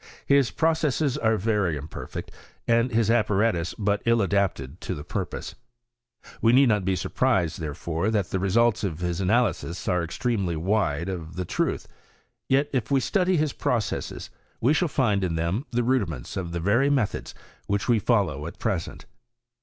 [0.25, 2.31] His processes are very imperfect,
[2.67, 5.53] and his apparatus but ill adapted to the purpose.
[6.41, 11.07] We need not be surprised, therefore, that the results of his analyses are extremely wide
[11.07, 11.87] of the truth.
[12.49, 16.59] Yet, if we study his processes, we shall find in them the rudiments of the
[16.59, 17.35] very methods
[17.67, 19.05] which we follow at present.